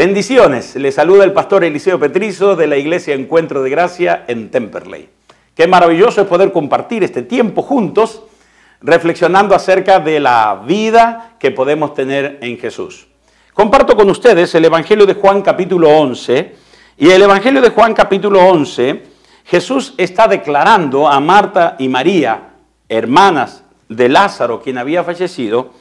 [0.00, 5.10] Bendiciones, le saluda el pastor Eliseo Petrizo de la Iglesia Encuentro de Gracia en Temperley.
[5.54, 8.22] Qué maravilloso es poder compartir este tiempo juntos
[8.80, 13.08] reflexionando acerca de la vida que podemos tener en Jesús.
[13.52, 16.54] Comparto con ustedes el Evangelio de Juan capítulo 11
[16.96, 19.02] y el Evangelio de Juan capítulo 11
[19.44, 22.54] Jesús está declarando a Marta y María,
[22.88, 25.74] hermanas de Lázaro, quien había fallecido,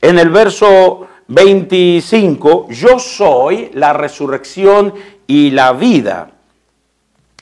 [0.00, 4.94] en el verso 25, yo soy la resurrección
[5.26, 6.30] y la vida.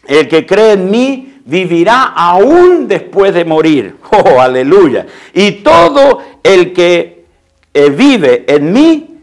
[0.07, 3.97] El que cree en mí vivirá aún después de morir.
[4.17, 5.07] Oh, aleluya.
[5.33, 7.25] Y todo el que
[7.75, 9.19] eh, vive en mí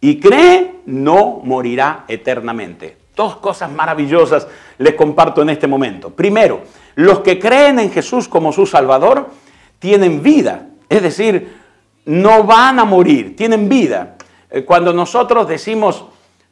[0.00, 2.96] y cree no morirá eternamente.
[3.14, 6.10] Dos cosas maravillosas les comparto en este momento.
[6.10, 6.62] Primero,
[6.96, 9.30] los que creen en Jesús como su Salvador
[9.78, 10.66] tienen vida.
[10.88, 11.55] Es decir,
[12.06, 14.16] no van a morir, tienen vida.
[14.50, 16.04] Eh, cuando nosotros decimos,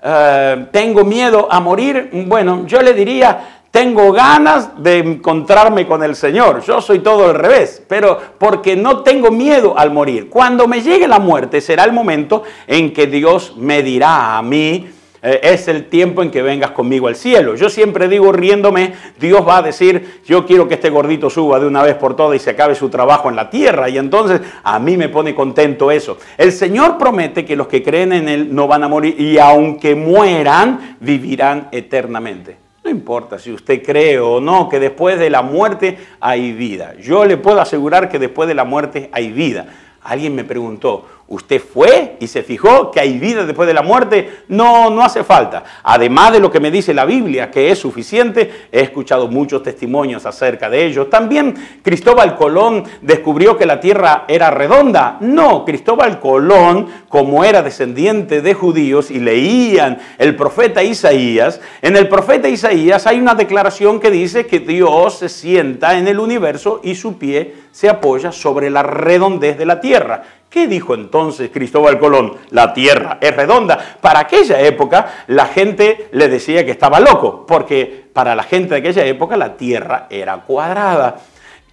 [0.02, 6.14] eh, tengo miedo a morir, bueno, yo le diría, tengo ganas de encontrarme con el
[6.14, 6.62] Señor.
[6.62, 10.30] Yo soy todo al revés, pero porque no tengo miedo al morir.
[10.30, 14.88] Cuando me llegue la muerte será el momento en que Dios me dirá a mí,
[15.26, 17.54] eh, es el tiempo en que vengas conmigo al cielo.
[17.54, 21.66] Yo siempre digo riéndome, Dios va a decir, yo quiero que este gordito suba de
[21.66, 23.88] una vez por todas y se acabe su trabajo en la tierra.
[23.88, 26.18] Y entonces a mí me pone contento eso.
[26.36, 29.94] El Señor promete que los que creen en Él no van a morir y aunque
[29.94, 32.58] mueran, vivirán eternamente.
[32.84, 36.96] No importa si usted cree o no que después de la muerte hay vida.
[37.00, 39.68] Yo le puedo asegurar que después de la muerte hay vida.
[40.02, 44.40] Alguien me preguntó, ¿Usted fue y se fijó que hay vida después de la muerte?
[44.48, 45.64] No, no hace falta.
[45.82, 50.26] Además de lo que me dice la Biblia, que es suficiente, he escuchado muchos testimonios
[50.26, 51.06] acerca de ello.
[51.06, 55.16] También Cristóbal Colón descubrió que la tierra era redonda.
[55.20, 62.06] No, Cristóbal Colón, como era descendiente de judíos y leían el profeta Isaías, en el
[62.08, 66.94] profeta Isaías hay una declaración que dice que Dios se sienta en el universo y
[66.94, 70.22] su pie se apoya sobre la redondez de la tierra.
[70.54, 72.34] ¿Qué dijo entonces Cristóbal Colón?
[72.50, 73.96] La tierra es redonda.
[74.00, 78.76] Para aquella época la gente le decía que estaba loco, porque para la gente de
[78.76, 81.16] aquella época la tierra era cuadrada.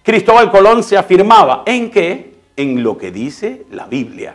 [0.02, 2.32] Cristóbal Colón se afirmaba en qué?
[2.56, 4.34] En lo que dice la Biblia.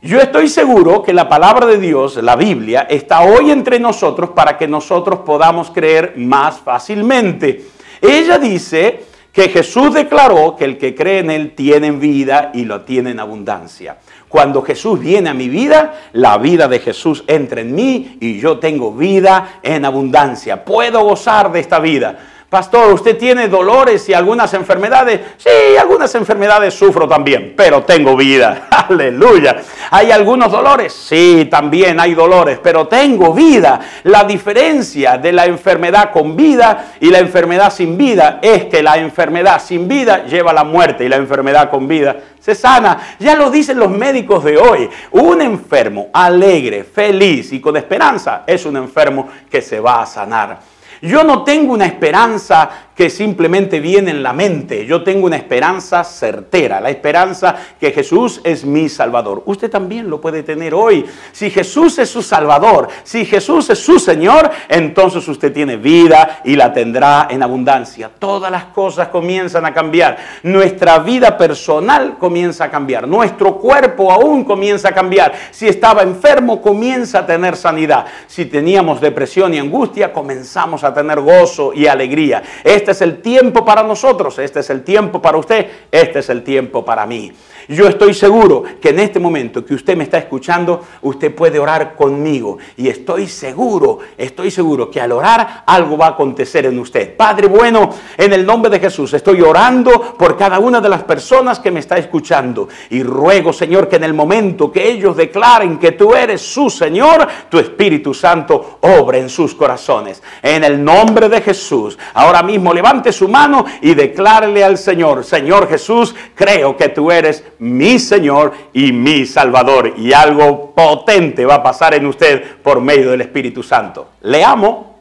[0.00, 4.56] Yo estoy seguro que la palabra de Dios, la Biblia, está hoy entre nosotros para
[4.56, 7.66] que nosotros podamos creer más fácilmente.
[8.00, 12.82] Ella dice que Jesús declaró que el que cree en Él tiene vida y lo
[12.82, 13.96] tiene en abundancia.
[14.28, 18.58] Cuando Jesús viene a mi vida, la vida de Jesús entra en mí y yo
[18.58, 20.64] tengo vida en abundancia.
[20.64, 22.31] Puedo gozar de esta vida.
[22.52, 25.20] Pastor, ¿usted tiene dolores y algunas enfermedades?
[25.38, 28.66] Sí, algunas enfermedades sufro también, pero tengo vida.
[28.90, 29.62] Aleluya.
[29.90, 30.92] ¿Hay algunos dolores?
[30.92, 33.80] Sí, también hay dolores, pero tengo vida.
[34.02, 38.98] La diferencia de la enfermedad con vida y la enfermedad sin vida es que la
[38.98, 43.16] enfermedad sin vida lleva a la muerte y la enfermedad con vida se sana.
[43.18, 44.90] Ya lo dicen los médicos de hoy.
[45.12, 50.81] Un enfermo alegre, feliz y con esperanza es un enfermo que se va a sanar.
[51.02, 54.86] Yo no tengo una esperanza que simplemente viene en la mente.
[54.86, 59.42] Yo tengo una esperanza certera, la esperanza que Jesús es mi Salvador.
[59.46, 61.04] Usted también lo puede tener hoy.
[61.32, 66.56] Si Jesús es su Salvador, si Jesús es su Señor, entonces usted tiene vida y
[66.56, 68.10] la tendrá en abundancia.
[68.18, 70.18] Todas las cosas comienzan a cambiar.
[70.42, 73.08] Nuestra vida personal comienza a cambiar.
[73.08, 75.32] Nuestro cuerpo aún comienza a cambiar.
[75.50, 78.06] Si estaba enfermo, comienza a tener sanidad.
[78.26, 82.42] Si teníamos depresión y angustia, comenzamos a tener gozo y alegría.
[82.82, 86.42] Este es el tiempo para nosotros, este es el tiempo para usted, este es el
[86.42, 87.32] tiempo para mí.
[87.68, 91.94] Yo estoy seguro que en este momento que usted me está escuchando, usted puede orar
[91.94, 92.58] conmigo.
[92.76, 97.16] Y estoy seguro, estoy seguro que al orar algo va a acontecer en usted.
[97.16, 101.60] Padre bueno, en el nombre de Jesús, estoy orando por cada una de las personas
[101.60, 102.68] que me está escuchando.
[102.90, 107.28] Y ruego, Señor, que en el momento que ellos declaren que tú eres su Señor,
[107.48, 110.20] tu Espíritu Santo obre en sus corazones.
[110.42, 115.68] En el nombre de Jesús, ahora mismo levante su mano y declárele al Señor, Señor
[115.68, 119.94] Jesús, creo que tú eres mi Señor y mi Salvador.
[119.96, 124.08] Y algo potente va a pasar en usted por medio del Espíritu Santo.
[124.22, 124.92] Le amo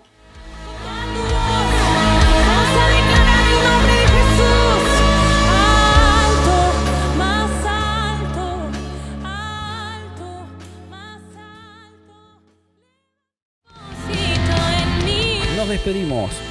[15.72, 16.51] despedimos